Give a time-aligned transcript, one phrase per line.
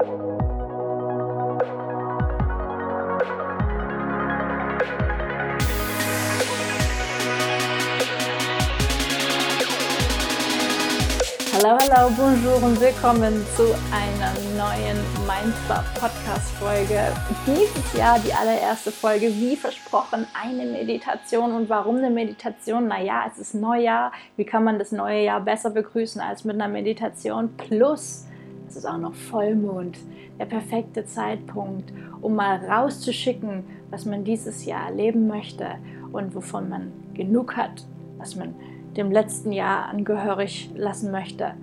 [0.00, 0.06] Hallo,
[11.80, 17.12] hallo, bonjour und willkommen zu einer neuen Mindspot Podcast Folge.
[17.44, 21.52] Dieses Jahr die allererste Folge, wie versprochen, eine Meditation.
[21.52, 22.86] Und warum eine Meditation?
[22.86, 24.12] Naja, es ist Neujahr.
[24.36, 27.56] Wie kann man das neue Jahr besser begrüßen als mit einer Meditation?
[27.56, 28.27] Plus,
[28.68, 29.98] es ist auch noch Vollmond.
[30.38, 35.66] Der perfekte Zeitpunkt, um mal rauszuschicken, was man dieses Jahr erleben möchte
[36.12, 37.86] und wovon man genug hat,
[38.18, 38.54] was man
[38.96, 41.54] dem letzten Jahr angehörig lassen möchte.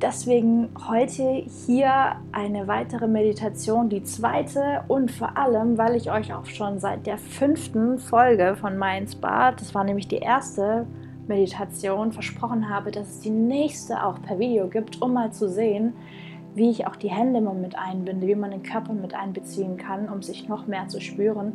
[0.00, 6.46] Deswegen heute hier eine weitere Meditation, die zweite und vor allem, weil ich euch auch
[6.46, 10.86] schon seit der fünften Folge von Minds Bad, das war nämlich die erste
[11.28, 15.92] Meditation, versprochen habe, dass es die nächste auch per Video gibt, um mal zu sehen,
[16.54, 20.08] wie ich auch die Hände immer mit einbinde, wie man den Körper mit einbeziehen kann,
[20.08, 21.52] um sich noch mehr zu spüren.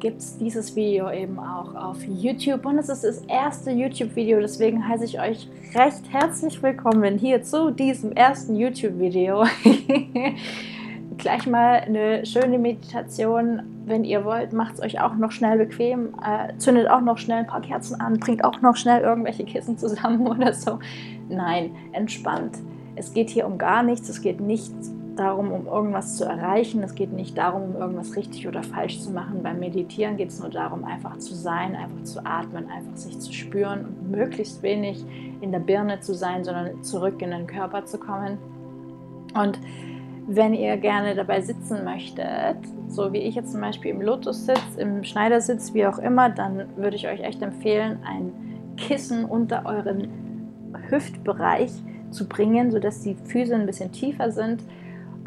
[0.00, 2.64] Gibt es dieses Video eben auch auf YouTube.
[2.64, 7.70] Und es ist das erste YouTube-Video, deswegen heiße ich euch recht herzlich willkommen hier zu
[7.70, 9.44] diesem ersten YouTube-Video.
[11.20, 16.14] Gleich mal eine schöne Meditation, wenn ihr wollt, macht es euch auch noch schnell bequem,
[16.24, 19.76] äh, zündet auch noch schnell ein paar Kerzen an, bringt auch noch schnell irgendwelche Kissen
[19.76, 20.78] zusammen oder so.
[21.28, 22.56] Nein, entspannt.
[22.96, 24.72] Es geht hier um gar nichts, es geht nicht
[25.16, 26.82] darum, um irgendwas zu erreichen.
[26.82, 29.42] Es geht nicht darum, um irgendwas richtig oder falsch zu machen.
[29.42, 33.30] Beim Meditieren geht es nur darum, einfach zu sein, einfach zu atmen, einfach sich zu
[33.30, 35.04] spüren und möglichst wenig
[35.42, 38.38] in der Birne zu sein, sondern zurück in den Körper zu kommen.
[39.34, 39.58] Und
[40.26, 42.56] wenn ihr gerne dabei sitzen möchtet,
[42.88, 46.96] so wie ich jetzt zum Beispiel im Lotus-Sitz, im Schneidersitz, wie auch immer, dann würde
[46.96, 48.32] ich euch echt empfehlen, ein
[48.76, 50.08] Kissen unter euren
[50.88, 51.70] Hüftbereich
[52.10, 54.62] zu bringen, sodass die Füße ein bisschen tiefer sind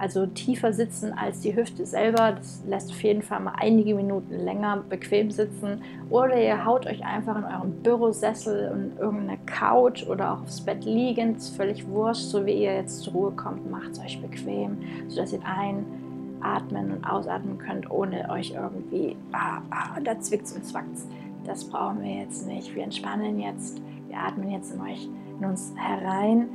[0.04, 2.34] also tiefer sitzen als die Hüfte selber.
[2.34, 5.82] Das lässt auf jeden Fall mal einige Minuten länger bequem sitzen.
[6.10, 10.84] Oder ihr haut euch einfach in eurem Bürosessel und irgendeine Couch oder auch aufs Bett
[10.84, 11.38] liegend.
[11.38, 13.72] Ist völlig wurscht, so wie ihr jetzt zur Ruhe kommt.
[13.72, 14.78] Macht es euch bequem,
[15.08, 20.98] sodass ihr einatmen und ausatmen könnt, ohne euch irgendwie, ah, ah, da zwickt und zwackt
[21.46, 22.76] Das brauchen wir jetzt nicht.
[22.76, 23.82] Wir entspannen jetzt.
[24.10, 25.08] Wir atmen jetzt in euch,
[25.40, 26.50] in uns herein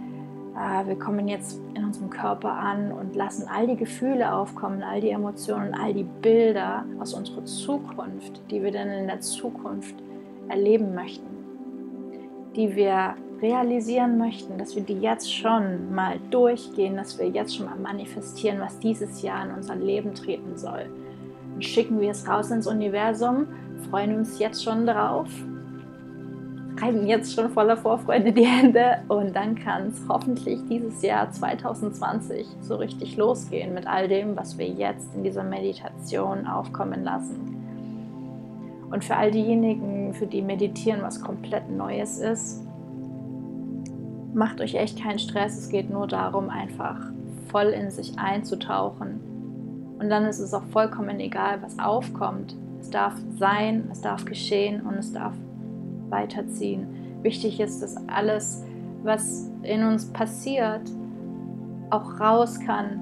[0.86, 5.10] wir kommen jetzt in unserem Körper an und lassen all die Gefühle aufkommen, all die
[5.10, 9.94] Emotionen, all die Bilder aus unserer Zukunft, die wir dann in der Zukunft
[10.48, 11.26] erleben möchten,
[12.56, 17.66] die wir realisieren möchten, dass wir die jetzt schon mal durchgehen, dass wir jetzt schon
[17.66, 20.86] mal manifestieren, was dieses Jahr in unser Leben treten soll.
[21.52, 23.46] Dann schicken wir es raus ins Universum,
[23.90, 25.30] freuen uns jetzt schon drauf
[26.80, 32.46] reiben jetzt schon voller Vorfreude die Hände und dann kann es hoffentlich dieses Jahr 2020
[32.60, 37.58] so richtig losgehen mit all dem, was wir jetzt in dieser Meditation aufkommen lassen.
[38.90, 42.62] Und für all diejenigen, für die Meditieren was komplett Neues ist,
[44.32, 45.58] macht euch echt keinen Stress.
[45.58, 46.98] Es geht nur darum, einfach
[47.48, 49.20] voll in sich einzutauchen.
[49.98, 52.56] Und dann ist es auch vollkommen egal, was aufkommt.
[52.80, 55.34] Es darf sein, es darf geschehen und es darf
[56.10, 56.86] weiterziehen.
[57.22, 58.64] Wichtig ist, dass alles,
[59.02, 60.82] was in uns passiert,
[61.90, 63.00] auch raus kann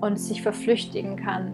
[0.00, 1.52] und sich verflüchtigen kann.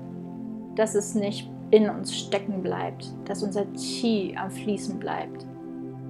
[0.76, 5.46] Dass es nicht in uns stecken bleibt, dass unser Qi am Fließen bleibt,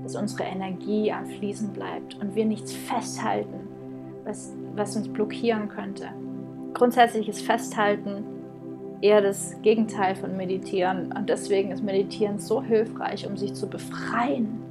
[0.02, 3.68] dass unsere Energie am Fließen bleibt und wir nichts festhalten,
[4.24, 6.08] was, was uns blockieren könnte.
[6.74, 8.24] Grundsätzlich ist Festhalten
[9.00, 14.63] eher das Gegenteil von Meditieren und deswegen ist Meditieren so hilfreich, um sich zu befreien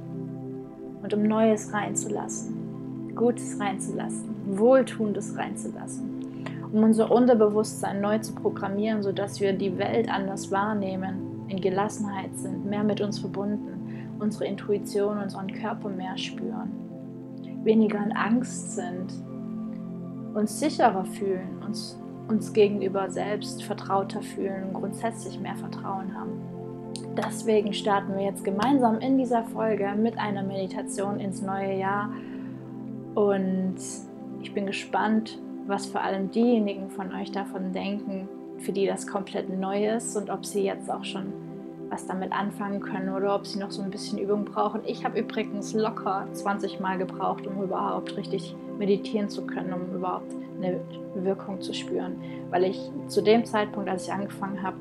[1.04, 4.24] und um Neues reinzulassen, Gutes reinzulassen,
[4.58, 6.08] Wohltuendes reinzulassen,
[6.72, 12.64] um unser Unterbewusstsein neu zu programmieren, sodass wir die Welt anders wahrnehmen, in Gelassenheit sind,
[12.64, 16.72] mehr mit uns verbunden, unsere Intuition, unseren Körper mehr spüren,
[17.62, 19.12] weniger in Angst sind,
[20.32, 26.53] uns sicherer fühlen, uns, uns gegenüber selbst vertrauter fühlen, grundsätzlich mehr Vertrauen haben.
[27.16, 32.10] Deswegen starten wir jetzt gemeinsam in dieser Folge mit einer Meditation ins neue Jahr.
[33.14, 33.76] Und
[34.42, 38.28] ich bin gespannt, was vor allem diejenigen von euch davon denken,
[38.58, 41.32] für die das komplett neu ist und ob sie jetzt auch schon
[41.88, 44.80] was damit anfangen können oder ob sie noch so ein bisschen Übung brauchen.
[44.84, 50.34] Ich habe übrigens locker 20 Mal gebraucht, um überhaupt richtig meditieren zu können, um überhaupt
[50.56, 50.80] eine
[51.14, 52.16] Wirkung zu spüren,
[52.50, 54.76] weil ich zu dem Zeitpunkt, als ich angefangen habe,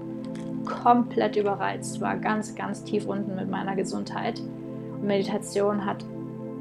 [0.66, 4.40] komplett überreizt war, ganz, ganz tief unten mit meiner Gesundheit.
[4.40, 6.06] Und Meditation hat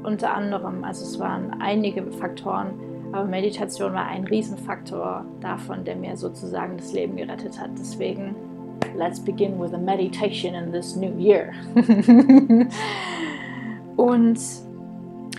[0.03, 2.71] unter anderem, also es waren einige Faktoren,
[3.13, 7.69] Aber Meditation war ein Riesenfaktor davon, der mir sozusagen das Leben gerettet hat.
[7.77, 8.35] Deswegen,
[8.97, 11.51] let's begin with a meditation in this new year.
[13.97, 14.39] Und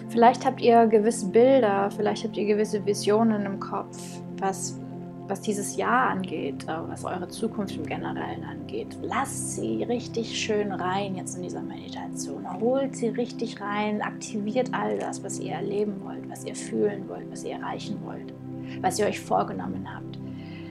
[0.08, 3.98] vielleicht habt ihr gewisse Bilder, vielleicht habt ihr gewisse Visionen im Kopf,
[4.38, 4.80] was
[5.26, 10.72] was dieses Jahr angeht, äh, was eure Zukunft im Generellen angeht, lasst sie richtig schön
[10.72, 12.46] rein jetzt in dieser Meditation.
[12.60, 17.30] Holt sie richtig rein, aktiviert all das, was ihr erleben wollt, was ihr fühlen wollt,
[17.30, 18.34] was ihr erreichen wollt,
[18.82, 20.18] was ihr euch vorgenommen habt.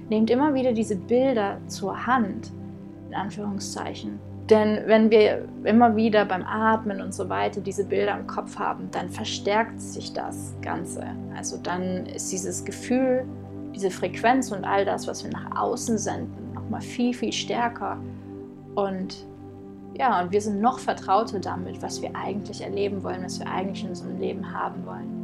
[0.09, 2.51] Nehmt immer wieder diese Bilder zur Hand,
[3.09, 4.19] in Anführungszeichen.
[4.49, 8.89] Denn wenn wir immer wieder beim Atmen und so weiter diese Bilder im Kopf haben,
[8.91, 11.05] dann verstärkt sich das Ganze.
[11.35, 13.25] Also dann ist dieses Gefühl
[13.75, 17.97] diese Frequenz und all das, was wir nach außen senden, nochmal viel, viel stärker.
[18.75, 19.25] Und
[19.95, 23.83] ja, und wir sind noch vertrauter damit, was wir eigentlich erleben wollen, was wir eigentlich
[23.83, 25.23] in unserem Leben haben wollen.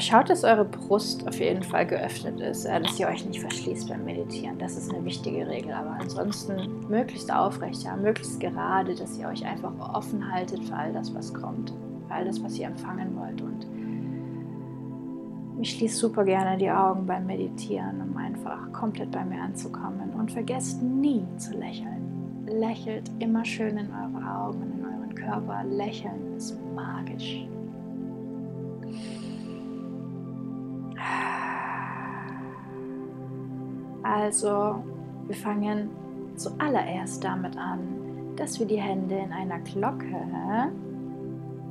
[0.00, 4.04] Schaut, dass eure Brust auf jeden Fall geöffnet ist, dass ihr euch nicht verschließt beim
[4.04, 4.58] Meditieren.
[4.58, 5.72] Das ist eine wichtige Regel.
[5.72, 10.92] Aber ansonsten möglichst aufrecht, ja, möglichst gerade, dass ihr euch einfach offen haltet für all
[10.92, 11.72] das, was kommt,
[12.06, 13.40] für all das, was ihr empfangen wollt.
[13.42, 13.66] Und
[15.60, 20.10] ich schließe super gerne die Augen beim Meditieren, um einfach komplett bei mir anzukommen.
[20.16, 22.44] Und vergesst nie zu lächeln.
[22.46, 25.64] Lächelt immer schön in eure Augen, in euren Körper.
[25.64, 27.46] Lächeln ist magisch.
[34.02, 34.82] Also,
[35.26, 35.90] wir fangen
[36.36, 37.80] zuallererst damit an,
[38.36, 40.16] dass wir die Hände in einer Glocke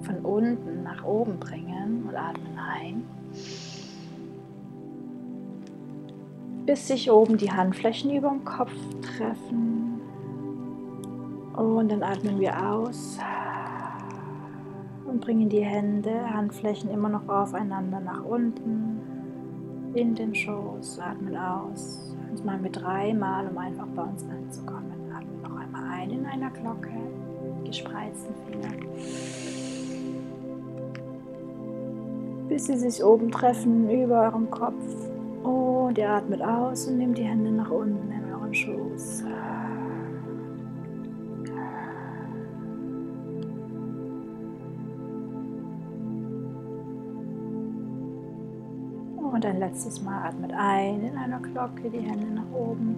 [0.01, 3.03] von unten nach oben bringen und atmen ein.
[6.67, 10.01] Bis sich oben die Handflächen über dem Kopf treffen.
[11.55, 13.17] Und dann atmen wir aus
[15.05, 18.99] und bringen die Hände, Handflächen immer noch aufeinander nach unten
[19.93, 20.99] in den Schoß.
[20.99, 22.13] Atmen aus.
[22.31, 24.91] Das machen wir dreimal, um einfach bei uns anzukommen.
[25.15, 26.91] Atmen noch einmal ein in einer Glocke,
[27.63, 28.75] gespreizten Finger.
[32.49, 35.06] Bis sie sich oben treffen über eurem Kopf
[35.87, 39.23] und ihr atmet aus und nehmt die Hände nach unten in euren Schoß.
[49.31, 52.97] Und ein letztes Mal atmet ein in einer Glocke, die Hände nach oben.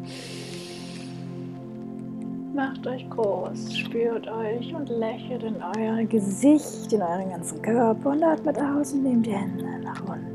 [2.55, 8.23] Macht euch groß, spürt euch und lächelt in euer Gesicht, in euren ganzen Körper und
[8.23, 10.28] atmet aus und nehmt die Hände nach unten.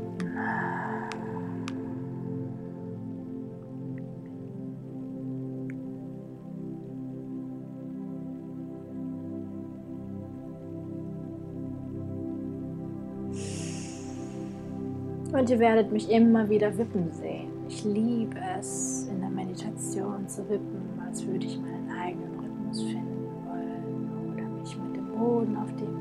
[15.45, 17.51] Und ihr werdet mich immer wieder wippen sehen.
[17.67, 23.27] Ich liebe es, in der Meditation zu wippen, als würde ich meinen eigenen Rhythmus finden
[23.45, 25.94] wollen oder mich mit dem Boden, auf dem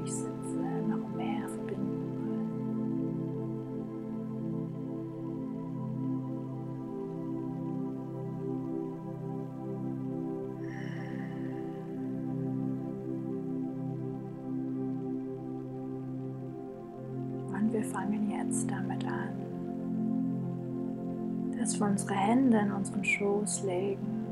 [22.65, 24.25] in unseren Schoß legen.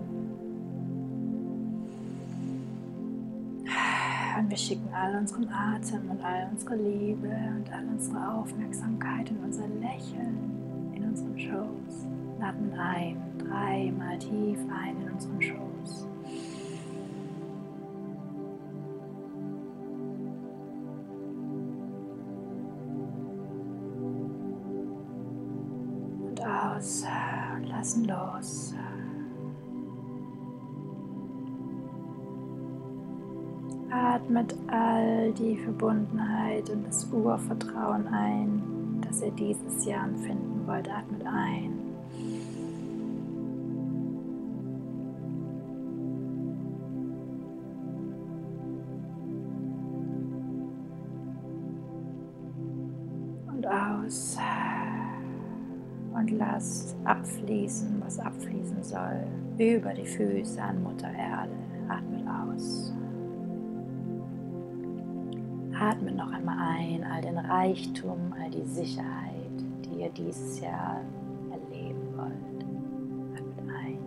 [4.39, 9.45] Und wir schicken all unseren Atem und all unsere Liebe und all unsere Aufmerksamkeit und
[9.45, 12.07] unser Lächeln in unseren Schoß.
[12.41, 15.72] atmen ein, dreimal tief ein in unseren Schoß.
[35.33, 40.89] Die Verbundenheit und das Urvertrauen ein, das ihr dieses Jahr empfinden wollt.
[40.91, 41.79] Atmet ein.
[53.49, 54.39] Und aus
[56.15, 59.27] und lasst abfließen, was abfließen soll,
[59.59, 61.53] über die Füße an Mutter Erde.
[61.89, 62.93] Atmet aus.
[65.83, 69.51] Atme noch einmal ein, all den Reichtum, all die Sicherheit,
[69.85, 71.01] die ihr dieses Jahr
[71.51, 72.65] erleben wollt.
[73.35, 73.99] Atmet ein.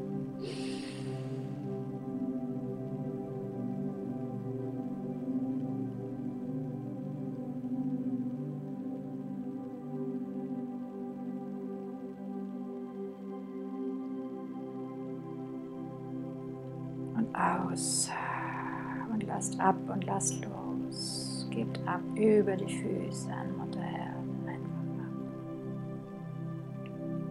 [17.17, 18.09] und aus
[19.11, 20.54] und lasst ab und lasst los.
[21.85, 24.17] Ab über die Füße an Mutter Erde.
[24.47, 24.69] Einfach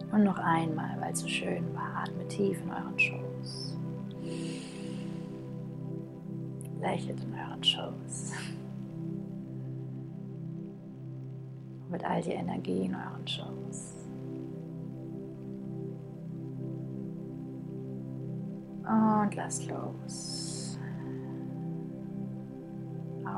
[0.09, 0.13] ab.
[0.13, 3.77] Und noch einmal, weil es so schön war, atmet tief in euren Schoß.
[6.79, 8.33] Lächelt in euren Schoß.
[11.91, 13.95] Mit all die Energie in euren Schoß.
[18.87, 20.54] Und lasst los.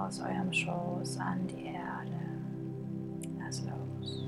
[0.08, 2.16] Aus eurem Schoß an die Erde.
[3.38, 4.24] Lasst los.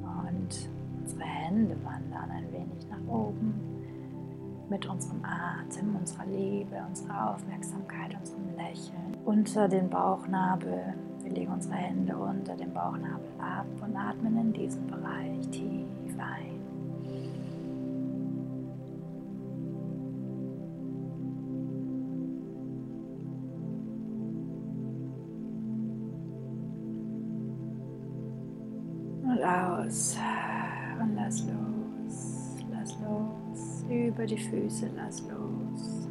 [0.00, 3.52] Und unsere Hände wandern ein wenig nach oben
[4.70, 11.74] mit unserem Atem, unserer Liebe, unserer Aufmerksamkeit, unserem Lächeln unter den Bauchnabel wir legen unsere
[11.74, 16.65] Hände unter dem Bauchnabel ab und atmen in diesem Bereich tief ein.
[29.86, 30.16] Und aus.
[31.00, 32.56] Und lass los.
[32.70, 33.84] Lass los.
[33.88, 36.08] Über die Füße lass los.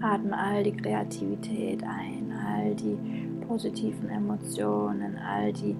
[0.00, 2.96] Atme all die Kreativität ein, all die
[3.46, 5.76] positiven Emotionen, all die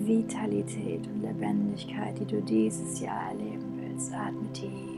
[0.00, 4.12] Vitalität und Lebendigkeit, die du dieses Jahr erleben willst.
[4.14, 4.91] Atme tief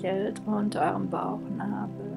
[0.00, 2.16] Und lächelt unter eurem Bauchnabel.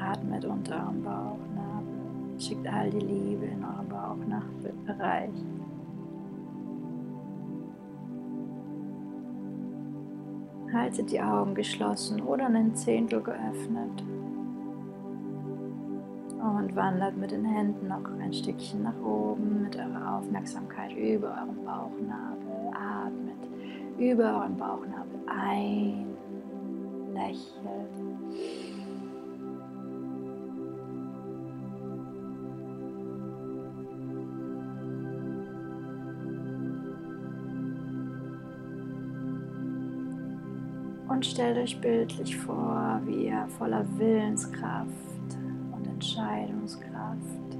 [0.00, 2.40] Atmet unter eurem Bauchnabel.
[2.40, 5.30] Schickt all die Liebe in euren Bauchnabelbereich.
[10.72, 14.02] Haltet die Augen geschlossen oder einen Zehntel geöffnet
[16.40, 21.62] und wandert mit den Händen noch ein Stückchen nach oben mit eurer Aufmerksamkeit über euren
[21.64, 22.72] Bauchnabel.
[22.72, 23.48] Atmet
[23.98, 26.15] über euren Bauchnabel ein,
[27.16, 27.56] lächelt.
[41.08, 45.06] Und stellt euch bildlich vor, wie ihr voller Willenskraft
[45.96, 47.56] Entscheidungskraft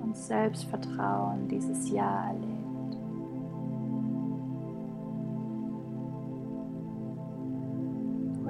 [0.00, 2.49] und Selbstvertrauen dieses Jahr erlebt.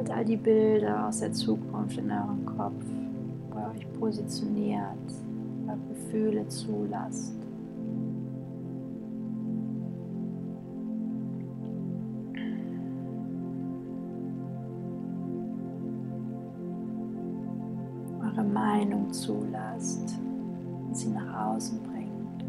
[0.00, 2.86] Holt all die Bilder aus der Zukunft in euren Kopf,
[3.50, 4.80] wo ihr euch positioniert,
[5.66, 7.34] eure Gefühle zulasst.
[18.54, 20.18] Meinung zulasst
[20.86, 22.44] und sie nach außen bringt,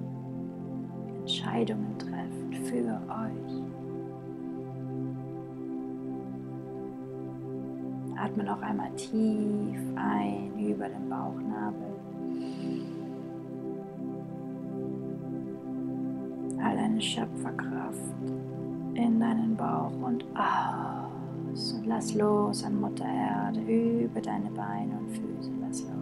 [1.19, 3.80] Entscheidungen trefft für euch.
[8.21, 11.91] Atme noch einmal tief ein über den Bauchnabel.
[16.63, 18.13] All deine Schöpferkraft
[18.93, 21.73] in deinen Bauch und aus.
[21.73, 25.51] Und lass los an Mutter Erde über deine Beine und Füße.
[25.59, 26.00] Lass los.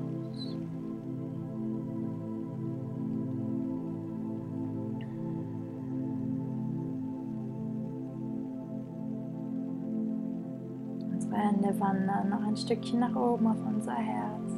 [12.50, 14.54] Ein Stückchen nach oben auf unser Herz.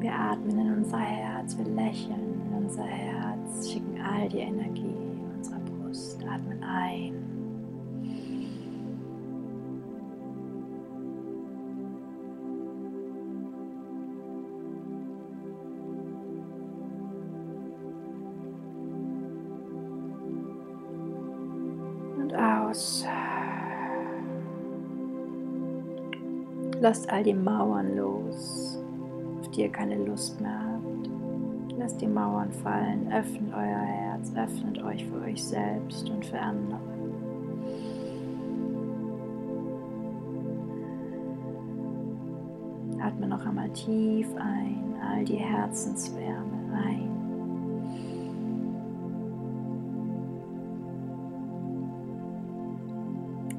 [0.00, 5.36] Wir atmen in unser Herz, wir lächeln in unser Herz, schicken all die Energie in
[5.36, 7.17] unserer Brust, atmen ein.
[26.88, 28.78] lasst all die Mauern los,
[29.40, 31.10] auf die ihr keine Lust mehr habt.
[31.76, 36.80] Lasst die Mauern fallen, öffnet euer Herz, öffnet euch für euch selbst und für andere.
[43.02, 47.10] Atme noch einmal tief ein, all die Herzenswärme ein.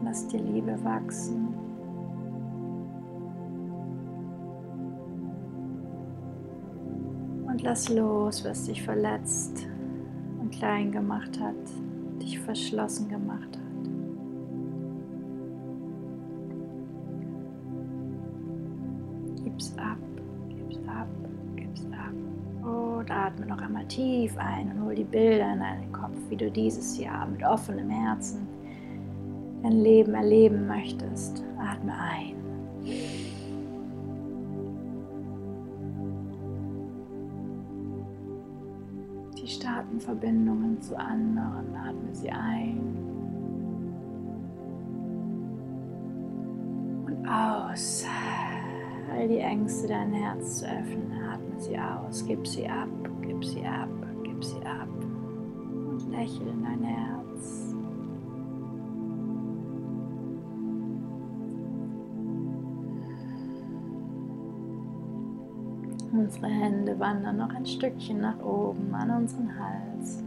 [0.03, 1.68] Lasst die Liebe wachsen.
[7.59, 9.67] Und lass los, was dich verletzt
[10.39, 11.55] und klein gemacht hat,
[12.21, 13.83] dich verschlossen gemacht hat.
[19.43, 19.97] Gib's ab,
[20.47, 21.07] gib's ab,
[21.57, 22.13] gib's ab.
[22.65, 26.49] Und atme noch einmal tief ein und hol die Bilder in deinen Kopf, wie du
[26.49, 28.47] dieses Jahr mit offenem Herzen
[29.63, 31.43] dein Leben erleben möchtest.
[31.59, 32.38] Atme ein.
[40.09, 42.79] Verbindungen zu anderen, atme sie ein.
[47.05, 48.07] Und aus.
[49.13, 52.25] All die Ängste, dein Herz zu öffnen, atme sie aus.
[52.25, 52.89] Gib sie ab,
[53.21, 53.89] gib sie ab,
[54.23, 54.89] gib sie ab.
[54.89, 57.75] Und lächle in dein Herz.
[66.11, 70.23] Unsere Hände wandern noch ein Stückchen nach oben an unseren Hals.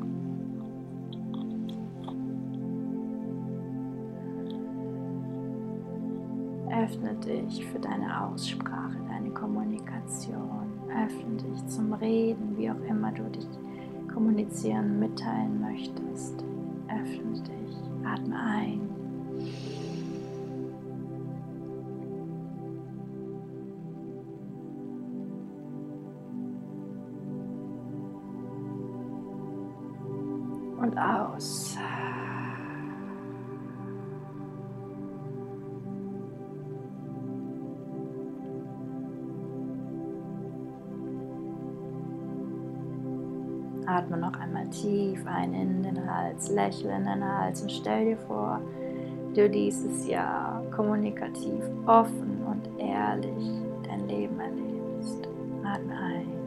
[6.70, 10.72] Öffne dich für deine Aussprache, deine Kommunikation.
[10.88, 13.46] Öffne dich zum Reden, wie auch immer du dich
[14.12, 16.44] kommunizieren, mitteilen möchtest.
[16.88, 18.80] Öffne dich, atme ein.
[30.92, 31.76] Und aus.
[43.84, 48.16] Atme noch einmal tief ein in den Hals, lächle in den Hals und stell dir
[48.16, 48.60] vor,
[49.34, 53.50] du dieses Jahr kommunikativ, offen und ehrlich
[53.82, 55.28] dein Leben erlebst.
[55.64, 56.41] Atme ein.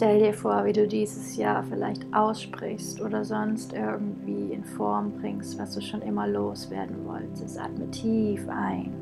[0.00, 5.58] Stell dir vor, wie du dieses Jahr vielleicht aussprichst oder sonst irgendwie in Form bringst,
[5.58, 7.60] was du schon immer loswerden wolltest.
[7.60, 8.94] Atme tief ein.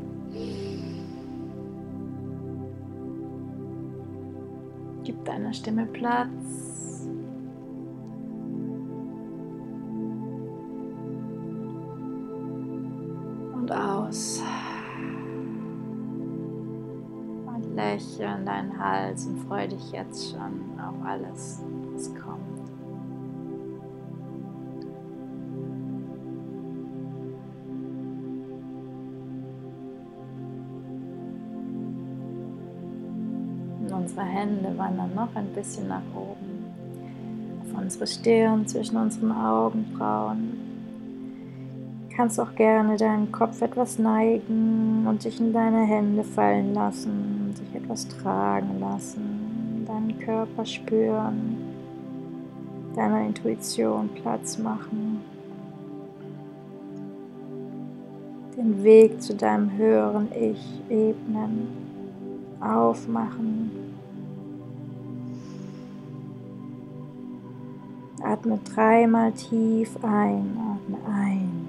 [5.04, 6.67] Gib deiner Stimme Platz.
[18.18, 22.38] Und lächle in deinen Hals und freue dich jetzt schon auf alles, was kommt.
[33.90, 36.64] Unsere Hände wandern noch ein bisschen nach oben,
[37.60, 40.56] auf unsere Stirn, zwischen unseren Augenbrauen.
[42.08, 47.37] Du kannst auch gerne deinen Kopf etwas neigen und dich in deine Hände fallen lassen,
[47.98, 51.56] sich etwas tragen lassen, deinen Körper spüren,
[52.94, 55.20] deiner Intuition Platz machen.
[58.56, 61.68] Den Weg zu deinem höheren Ich ebnen,
[62.60, 63.70] aufmachen.
[68.20, 71.67] Atme dreimal tief ein, atme ein.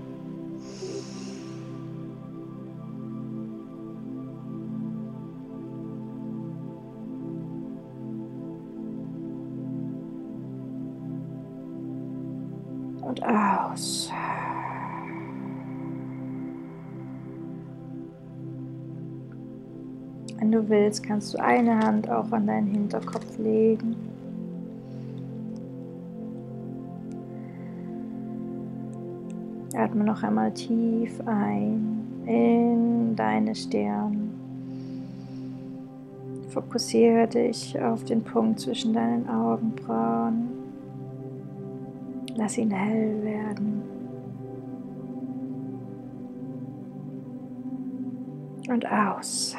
[13.23, 14.11] Aus.
[20.39, 23.95] Wenn du willst, kannst du eine Hand auch an deinen Hinterkopf legen.
[29.75, 34.31] Atme noch einmal tief ein in deine Stirn.
[36.49, 40.48] Fokussiere dich auf den Punkt zwischen deinen Augenbrauen.
[42.39, 43.83] Lass ihn hell werden.
[48.69, 49.57] Und aus.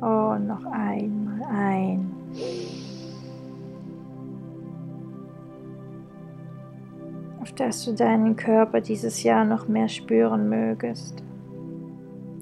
[0.00, 2.14] Und noch einmal ein.
[7.42, 11.22] auf dass du deinen Körper dieses Jahr noch mehr spüren mögest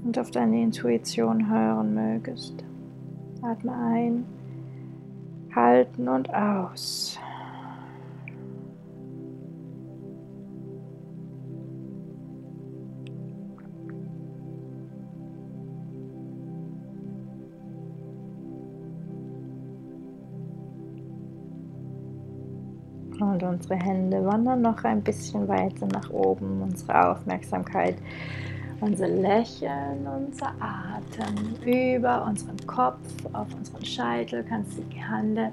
[0.06, 2.64] und auf deine Intuition hören mögest.
[3.42, 4.24] Atme ein,
[5.54, 7.18] halten und aus.
[23.18, 26.62] Und unsere Hände wandern noch ein bisschen weiter nach oben.
[26.62, 27.96] Unsere Aufmerksamkeit,
[28.80, 32.98] unser Lächeln, unser Atem über unseren Kopf,
[33.32, 34.44] auf unseren Scheitel.
[34.48, 35.50] Kannst du die Hände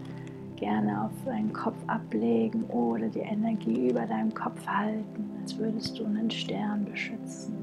[0.55, 6.05] gerne auf deinen Kopf ablegen oder die Energie über deinem Kopf halten, als würdest du
[6.05, 7.53] einen Stern beschützen.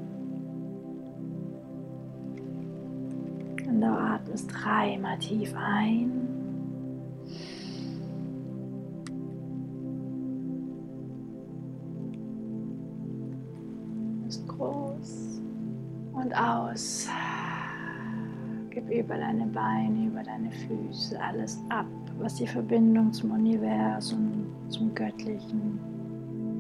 [3.66, 6.19] Und du atmest dreimal tief ein.
[16.72, 17.08] Aus.
[18.70, 21.86] Gib über deine Beine, über deine Füße alles ab,
[22.18, 25.78] was die Verbindung zum Universum, zum Göttlichen,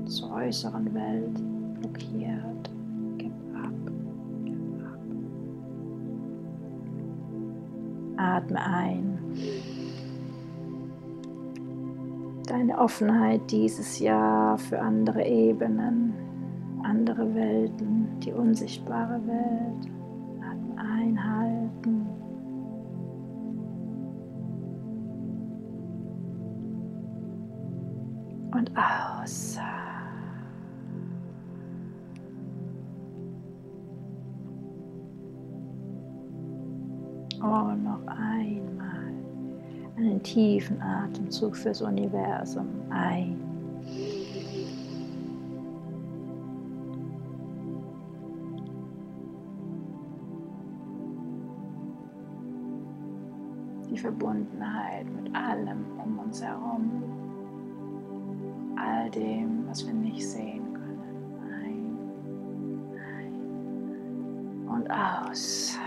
[0.06, 1.40] zur äußeren Welt
[1.80, 2.70] blockiert.
[3.18, 3.72] Gib ab,
[4.44, 4.98] gib ab.
[8.16, 9.18] Atme ein.
[12.48, 16.12] Deine Offenheit dieses Jahr für andere Ebenen,
[16.82, 19.89] andere Welten, die unsichtbare Welt.
[40.20, 43.36] Einen tiefen Atemzug fürs Universum ein.
[53.96, 57.02] Verbundenheit mit allem um uns herum,
[58.76, 61.34] all dem, was wir nicht sehen können.
[61.62, 61.98] Ein,
[62.96, 65.78] ein und aus.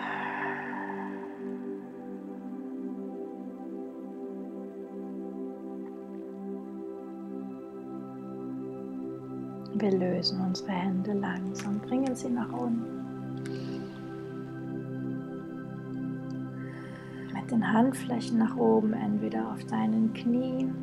[9.83, 13.03] Wir lösen unsere Hände langsam, bringen sie nach unten.
[17.51, 20.73] den Handflächen nach oben, entweder auf deinen Knien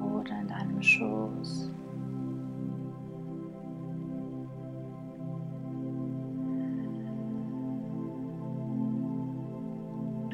[0.00, 1.70] oder in deinem Schoß.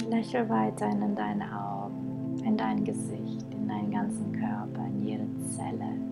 [0.08, 6.03] Lächel weiterhin in deine Augen, in dein Gesicht, in deinen ganzen Körper, in jede Zelle.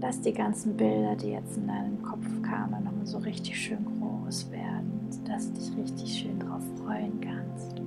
[0.00, 4.50] Lass die ganzen Bilder, die jetzt in deinem Kopf kamen, nochmal so richtig schön groß
[4.50, 7.80] werden dass du dich richtig schön darauf freuen kannst.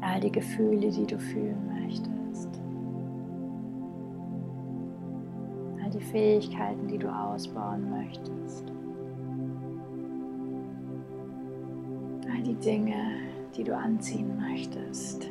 [0.00, 2.48] All die Gefühle, die du fühlen möchtest.
[5.82, 8.64] All die Fähigkeiten, die du ausbauen möchtest.
[12.30, 12.94] All die Dinge,
[13.56, 15.28] die du anziehen möchtest.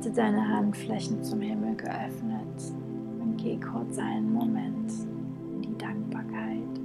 [0.00, 2.72] Halte deine Handflächen zum Himmel geöffnet
[3.20, 4.90] und geh kurz einen Moment
[5.56, 6.80] in die Dankbarkeit.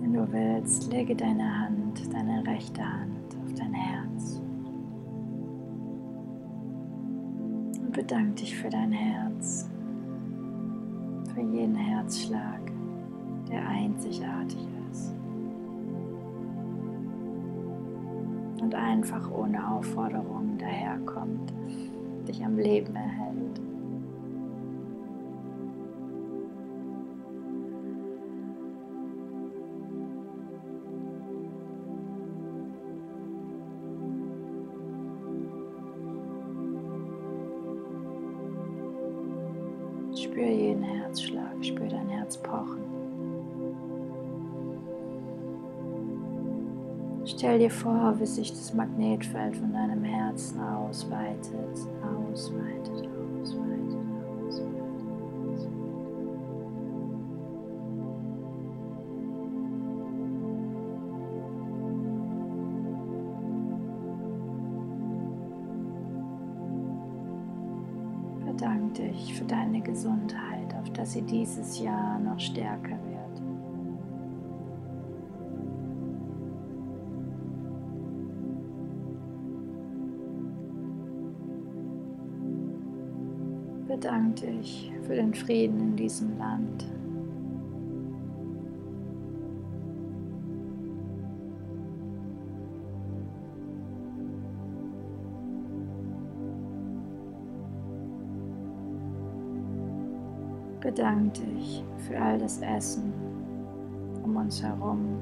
[0.00, 4.42] Wenn du willst, lege deine Hand, deine rechte Hand auf dein Herz
[7.80, 9.70] und bedanke dich für dein Herz,
[11.32, 12.72] für jeden Herzschlag,
[13.48, 14.75] der einzigartig ist.
[18.96, 21.52] Einfach ohne Aufforderung daherkommt,
[22.26, 23.60] dich am Leben erhält.
[47.36, 51.52] Stell dir vor, wie sich das Magnetfeld von deinem Herzen ausweitet,
[52.02, 54.08] ausweitet, ausweitet,
[54.48, 54.96] ausweitet.
[68.46, 72.95] bedanke dich für deine Gesundheit, auf dass sie dieses Jahr noch stärker
[84.16, 86.86] Bedanke dich für den Frieden in diesem Land.
[100.80, 103.12] Bedanke dich für all das Essen
[104.24, 105.18] um uns herum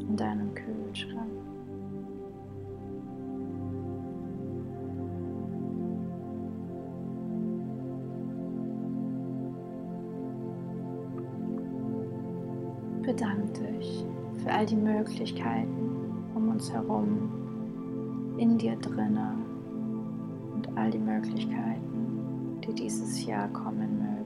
[0.00, 1.49] in deinem Kühlschrank.
[13.20, 14.06] Bedanke dich
[14.42, 17.28] für all die Möglichkeiten um uns herum,
[18.38, 19.34] in dir drinne
[20.54, 24.16] und all die Möglichkeiten, die dieses Jahr kommen mögen.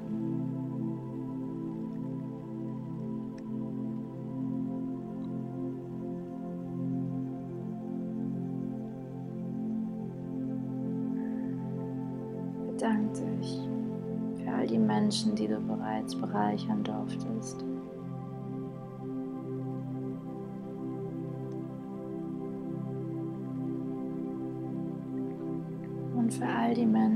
[12.70, 13.68] Bedanke dich
[14.36, 17.64] für all die Menschen, die du bereits bereichern durftest.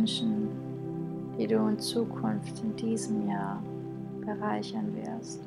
[0.09, 0.49] Menschen,
[1.39, 3.63] die du in Zukunft in diesem Jahr
[4.25, 5.43] bereichern wirst.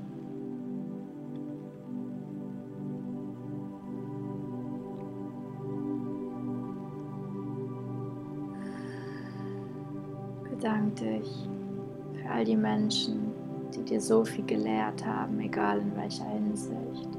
[10.47, 11.49] bedanke dich
[12.13, 13.31] für all die Menschen,
[13.73, 17.09] die dir so viel gelehrt haben, egal in welcher Hinsicht.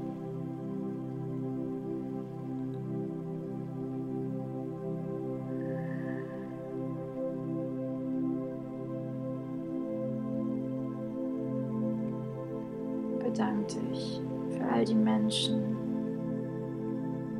[13.33, 15.75] Bedanke dich für all die Menschen,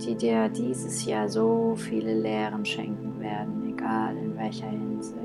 [0.03, 5.23] die dir dieses Jahr so viele Lehren schenken werden, egal in welcher Hinsicht.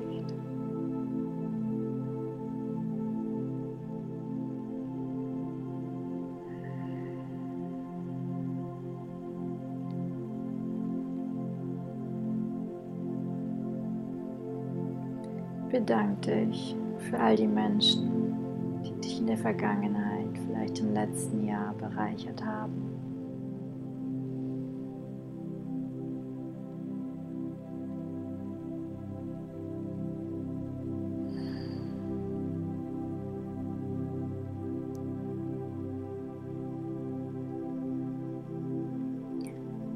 [15.71, 18.35] bedanke dich für all die Menschen,
[18.83, 20.08] die dich in der Vergangenheit,
[20.69, 22.95] vielleicht im letzten Jahr bereichert haben.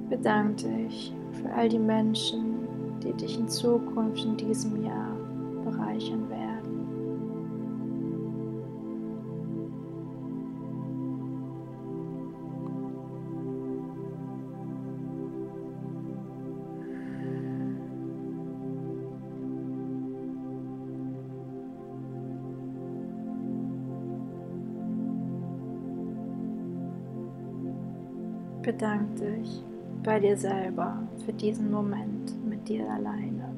[0.08, 2.58] Bedanke dich für all die Menschen,
[3.02, 5.16] die dich in Zukunft in diesem Jahr
[5.64, 6.41] bereichern werden.
[28.62, 29.64] Bedank dich
[30.04, 33.52] bei dir selber für diesen Moment mit dir alleine.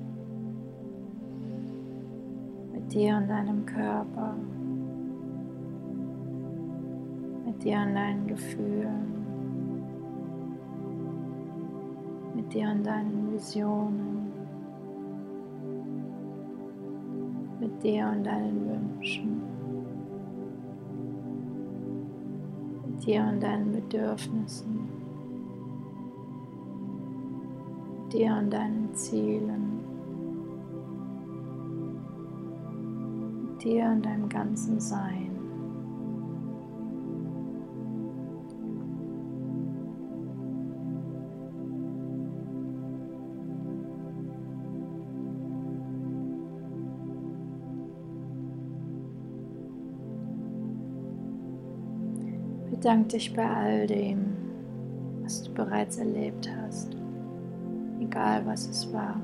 [2.94, 4.36] Dir und deinem Körper,
[7.44, 9.24] mit dir und deinen Gefühlen,
[12.36, 14.32] mit dir und deinen Visionen,
[17.58, 19.42] mit dir und deinen Wünschen,
[22.86, 24.73] mit dir und deinen Bedürfnissen,
[28.14, 29.74] dir und deinen Zielen.
[33.64, 35.30] dir und deinem ganzen Sein.
[52.70, 54.36] Bedank dich bei all dem,
[55.22, 56.94] was du bereits erlebt hast,
[58.14, 59.20] egal was es war.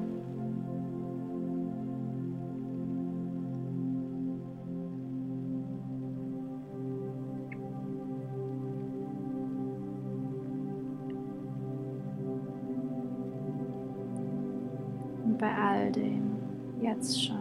[15.39, 16.37] bei all dem
[16.83, 17.39] jetzt schon,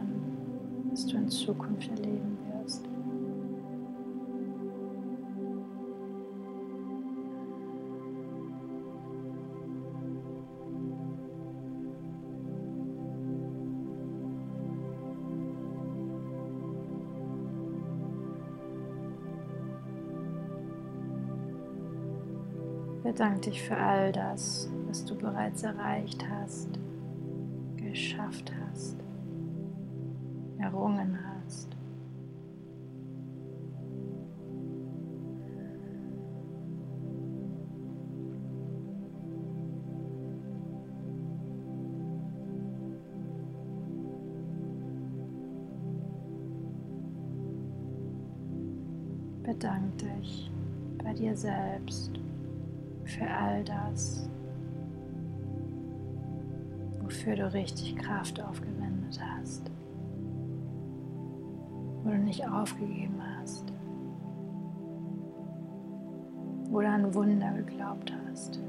[0.90, 2.88] was du in Zukunft erleben wirst.
[23.20, 26.70] Bedanke dich für all das, was du bereits erreicht hast,
[27.76, 28.96] geschafft hast,
[30.58, 31.68] errungen hast.
[57.20, 59.70] Wofür du richtig Kraft aufgewendet hast,
[62.02, 63.74] wo du nicht aufgegeben hast,
[66.70, 68.62] wo du an Wunder geglaubt hast,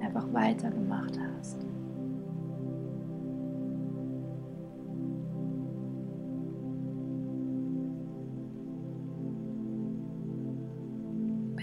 [0.00, 1.66] einfach weitergemacht hast.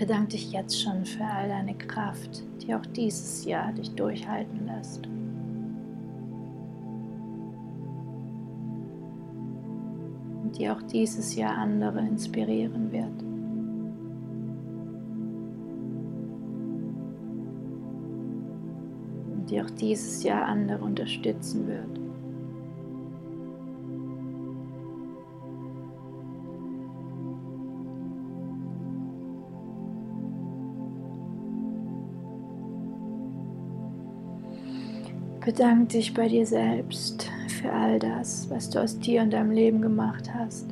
[0.06, 5.08] Bedank dich jetzt schon für all deine Kraft, die auch dieses Jahr dich durchhalten lässt.
[10.44, 13.24] Und die auch dieses Jahr andere inspirieren wird.
[19.38, 22.03] Und die auch dieses Jahr andere unterstützen wird.
[35.46, 39.82] Bedank dich bei dir selbst für all das, was du aus dir und deinem Leben
[39.82, 40.70] gemacht hast.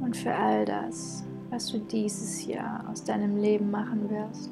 [0.00, 4.50] Und für all das, was du dieses Jahr aus deinem Leben machen wirst.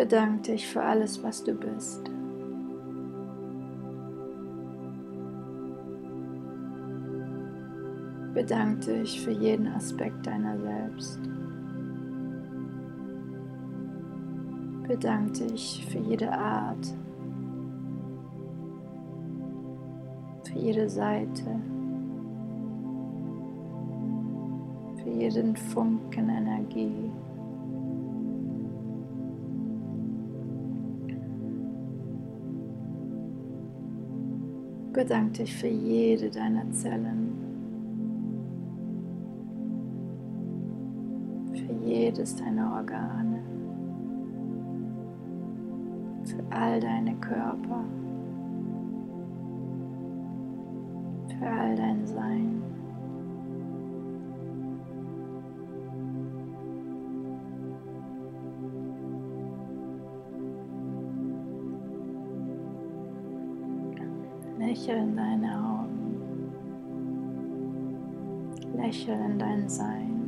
[0.00, 2.10] Bedank dich für alles, was du bist.
[8.32, 11.20] Bedank dich für jeden Aspekt deiner selbst.
[14.88, 16.94] Bedank dich für jede Art,
[20.44, 21.60] für jede Seite,
[25.02, 27.12] für jeden Funken Energie.
[34.92, 37.32] Bedank dich für jede deiner Zellen,
[41.54, 43.40] für jedes deiner Organe,
[46.24, 47.84] für all deine Körper,
[51.38, 52.59] für all dein Sein.
[64.80, 66.52] Lächel in deine Augen.
[68.78, 70.24] Lächel in dein Sein.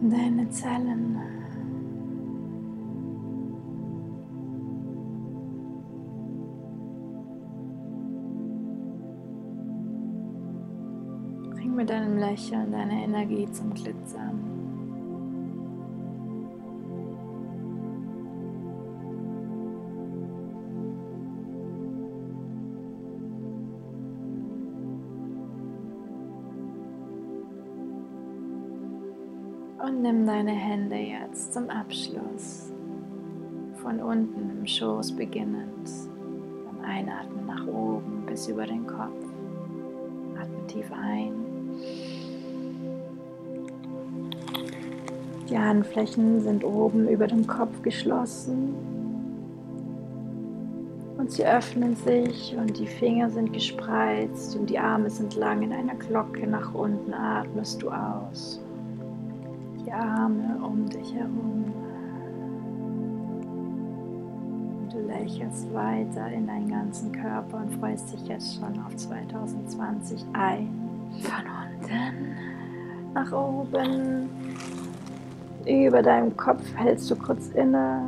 [0.00, 1.18] Deine Zellen.
[11.50, 14.55] Bring mit deinem Lächeln deine Energie zum Glitzern.
[30.06, 32.72] Nimm deine Hände jetzt zum Abschluss.
[33.82, 35.90] Von unten im Schoß beginnend.
[36.64, 39.24] Beim Einatmen nach oben bis über den Kopf.
[40.40, 41.32] Atme tief ein.
[45.50, 48.76] Die Handflächen sind oben über dem Kopf geschlossen.
[51.18, 55.72] Und sie öffnen sich und die Finger sind gespreizt und die Arme sind lang in
[55.72, 57.12] einer Glocke nach unten.
[57.12, 58.60] Atmest du aus
[59.86, 61.72] die Arme um dich herum.
[64.80, 70.24] Und du lächelst weiter in deinen ganzen Körper und freust dich jetzt schon auf 2020
[70.32, 70.68] ein.
[71.22, 71.44] Von
[71.80, 72.36] unten
[73.14, 74.28] nach oben.
[75.66, 78.02] Über deinem Kopf hältst du kurz inne.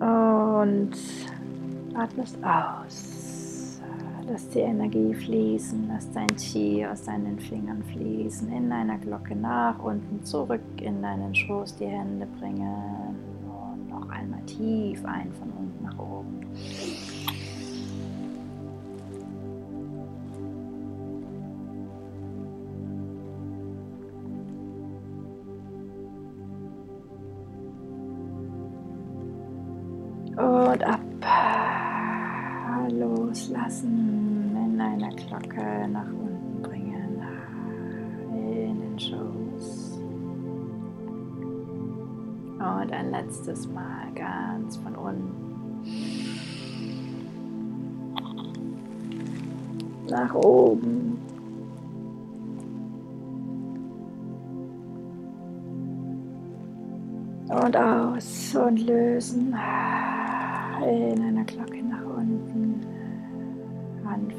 [0.00, 0.92] Und
[1.94, 3.09] atmest aus.
[4.32, 9.76] Lass die Energie fließen, lass dein Qi aus deinen Fingern fließen, in deiner Glocke nach
[9.82, 15.84] unten zurück in deinen Schoß die Hände bringen und noch einmal tief ein von unten
[15.84, 16.46] nach oben.
[30.36, 31.00] Und ab.
[32.92, 34.19] Loslassen
[35.30, 37.22] Glocke nach unten bringen.
[38.32, 40.00] In den Schoß.
[42.58, 45.86] Und ein letztes Mal ganz von unten.
[50.08, 51.16] Nach oben.
[57.48, 59.54] Und aus und lösen
[60.84, 61.29] in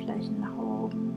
[0.01, 1.13] Handflächen nach oben.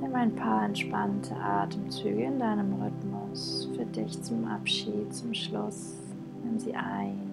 [0.00, 5.96] Nimm ein paar entspannte Atemzüge in deinem Rhythmus für dich zum Abschied, zum Schluss.
[6.44, 7.32] Nimm sie ein.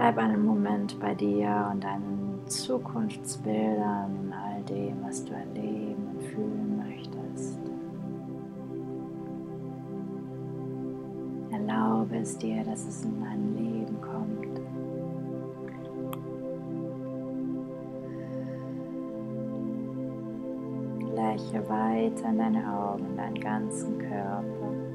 [0.00, 4.29] Bleib einen Moment bei dir und deinen Zukunftsbildern
[4.70, 7.58] dem, was du erleben und fühlen möchtest.
[11.50, 14.60] Erlaube es dir, dass es in dein Leben kommt.
[21.14, 24.89] Lächle weiter in deine Augen, in deinen ganzen Körper.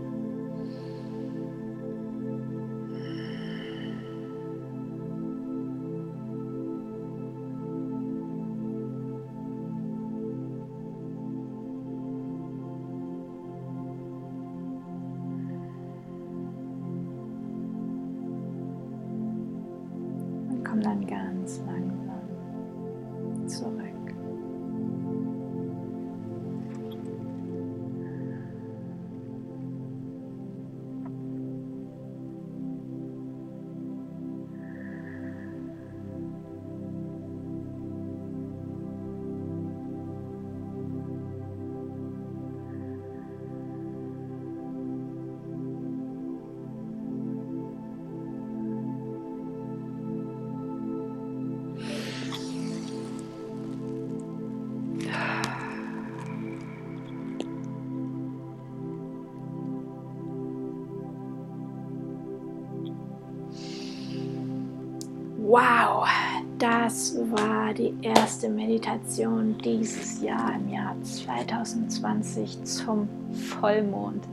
[66.60, 74.24] Das war die erste Meditation dieses Jahr im Jahr 2020 zum Vollmond.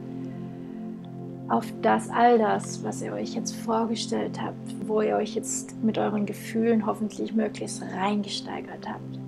[1.48, 5.98] Auf das all das, was ihr euch jetzt vorgestellt habt, wo ihr euch jetzt mit
[5.98, 9.18] euren Gefühlen hoffentlich möglichst reingesteigert habt,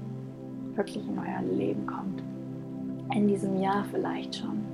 [0.77, 2.23] wirklich in euer Leben kommt.
[3.15, 4.65] In diesem Jahr vielleicht schon.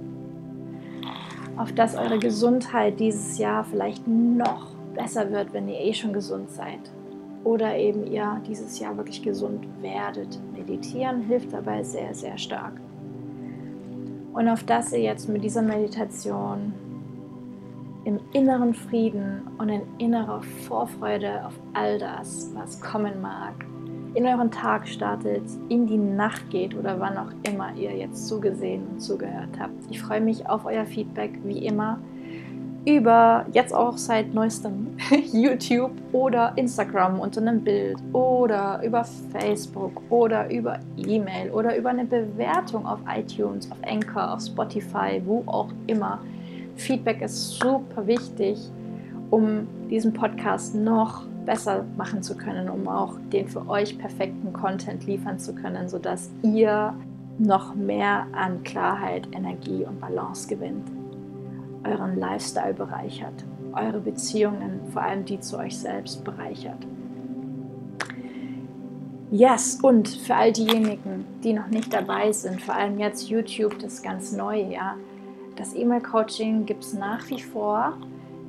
[1.57, 6.51] Auf dass eure Gesundheit dieses Jahr vielleicht noch besser wird, wenn ihr eh schon gesund
[6.51, 6.91] seid
[7.45, 10.39] oder eben ihr dieses Jahr wirklich gesund werdet.
[10.53, 12.75] Meditieren hilft dabei sehr, sehr stark.
[14.33, 16.73] Und auf dass ihr jetzt mit dieser Meditation
[18.05, 23.55] im inneren Frieden und in innerer Vorfreude auf all das, was kommen mag,
[24.15, 28.87] in euren Tag startet, in die Nacht geht oder wann auch immer ihr jetzt zugesehen
[28.89, 29.75] und zugehört habt.
[29.91, 31.99] Ich freue mich auf euer Feedback, wie immer
[32.87, 34.97] über jetzt auch seit neuestem
[35.33, 42.05] YouTube oder Instagram unter einem Bild oder über Facebook oder über E-Mail oder über eine
[42.05, 46.21] Bewertung auf iTunes, auf Anchor, auf Spotify, wo auch immer.
[46.77, 48.59] Feedback ist super wichtig,
[49.31, 55.07] um diesen Podcast noch besser machen zu können, um auch den für euch perfekten Content
[55.07, 56.95] liefern zu können, sodass ihr
[57.39, 60.87] noch mehr an Klarheit, Energie und Balance gewinnt
[61.85, 66.87] euren Lifestyle bereichert, eure Beziehungen, vor allem die zu euch selbst bereichert.
[69.31, 73.95] Yes, und für all diejenigen, die noch nicht dabei sind, vor allem jetzt YouTube, das
[73.95, 74.97] ist ganz neu, ja.
[75.55, 77.97] Das E-Mail-Coaching gibt es nach wie vor.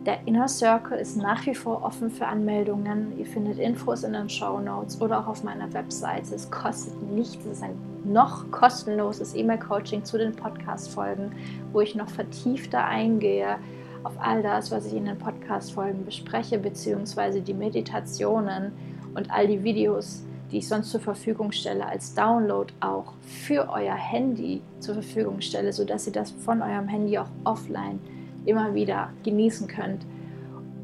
[0.05, 3.19] Der Inner Circle ist nach wie vor offen für Anmeldungen.
[3.19, 6.33] Ihr findet Infos in den Show Notes oder auch auf meiner Webseite.
[6.33, 7.45] Es kostet nichts.
[7.45, 11.33] Es ist ein noch kostenloses E-Mail-Coaching zu den Podcast-Folgen,
[11.71, 13.57] wo ich noch vertiefter eingehe
[14.01, 18.71] auf all das, was ich in den Podcast-Folgen bespreche, beziehungsweise die Meditationen
[19.13, 23.93] und all die Videos, die ich sonst zur Verfügung stelle, als Download auch für euer
[23.93, 27.99] Handy zur Verfügung stelle, sodass ihr das von eurem Handy auch offline
[28.45, 30.05] immer wieder genießen könnt.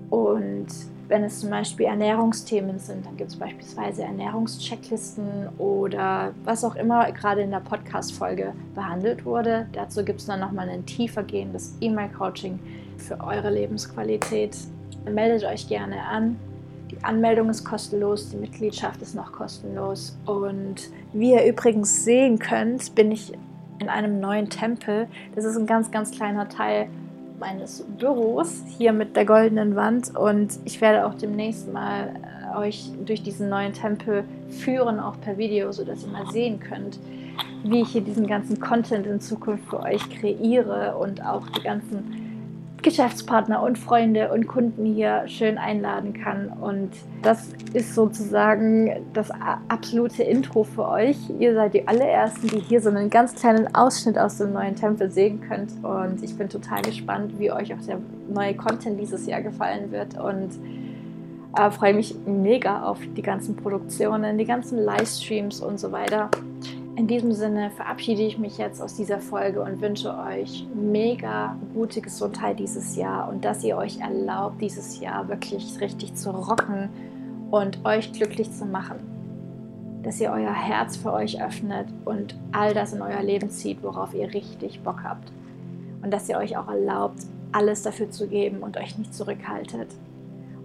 [0.09, 0.67] Und
[1.07, 7.09] wenn es zum Beispiel Ernährungsthemen sind, dann gibt es beispielsweise Ernährungschecklisten oder was auch immer
[7.13, 9.67] gerade in der Podcast-Folge behandelt wurde.
[9.71, 12.59] Dazu gibt es dann nochmal ein tiefer gehendes E-Mail-Coaching
[12.97, 14.57] für eure Lebensqualität.
[15.09, 16.37] Meldet euch gerne an.
[16.91, 20.17] Die Anmeldung ist kostenlos, die Mitgliedschaft ist noch kostenlos.
[20.25, 23.33] Und wie ihr übrigens sehen könnt, bin ich
[23.79, 25.07] in einem neuen Tempel.
[25.35, 26.89] Das ist ein ganz, ganz kleiner Teil
[27.39, 32.13] meines Büros hier mit der goldenen Wand und ich werde auch demnächst mal
[32.53, 36.99] äh, euch durch diesen neuen Tempel führen, auch per Video, sodass ihr mal sehen könnt,
[37.63, 42.26] wie ich hier diesen ganzen Content in Zukunft für euch kreiere und auch die ganzen
[42.83, 46.49] Geschäftspartner und Freunde und Kunden hier schön einladen kann.
[46.49, 49.29] Und das ist sozusagen das
[49.67, 51.17] absolute Intro für euch.
[51.39, 55.09] Ihr seid die allerersten, die hier so einen ganz kleinen Ausschnitt aus dem neuen Tempel
[55.11, 55.71] sehen könnt.
[55.83, 57.99] Und ich bin total gespannt, wie euch auch der
[58.33, 60.17] neue Content dieses Jahr gefallen wird.
[60.17, 60.51] Und
[61.57, 66.29] äh, freue mich mega auf die ganzen Produktionen, die ganzen Livestreams und so weiter.
[66.97, 72.01] In diesem Sinne verabschiede ich mich jetzt aus dieser Folge und wünsche euch mega gute
[72.01, 76.89] Gesundheit dieses Jahr und dass ihr euch erlaubt, dieses Jahr wirklich richtig zu rocken
[77.51, 78.97] und euch glücklich zu machen.
[80.01, 84.15] Dass ihr euer Herz für euch öffnet und all das in euer Leben zieht, worauf
[84.15, 85.31] ihr richtig Bock habt.
[86.01, 87.19] Und dass ihr euch auch erlaubt,
[87.51, 89.89] alles dafür zu geben und euch nicht zurückhaltet.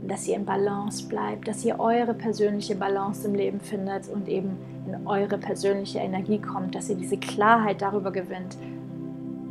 [0.01, 4.31] Und dass ihr in Balance bleibt, dass ihr eure persönliche Balance im Leben findet und
[4.31, 4.57] eben
[4.87, 8.57] in eure persönliche Energie kommt, dass ihr diese Klarheit darüber gewinnt,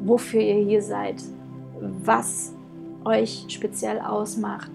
[0.03, 1.21] wofür ihr hier seid,
[1.79, 2.53] was
[3.05, 4.71] euch speziell ausmacht,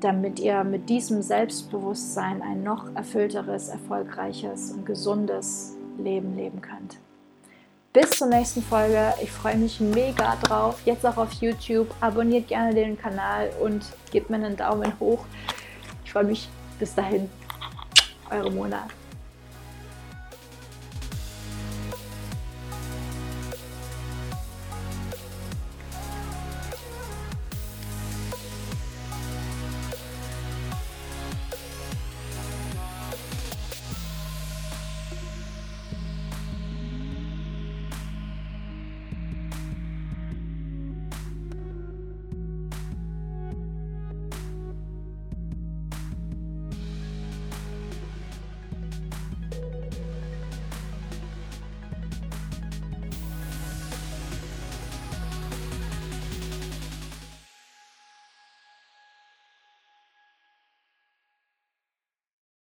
[0.00, 6.98] damit ihr mit diesem Selbstbewusstsein ein noch erfüllteres, erfolgreiches und gesundes Leben leben könnt.
[7.92, 9.14] Bis zur nächsten Folge.
[9.22, 10.80] Ich freue mich mega drauf.
[10.84, 11.92] Jetzt auch auf YouTube.
[12.00, 15.24] Abonniert gerne den Kanal und gebt mir einen Daumen hoch.
[16.04, 16.48] Ich freue mich.
[16.78, 17.28] Bis dahin.
[18.30, 18.86] Eure Mona.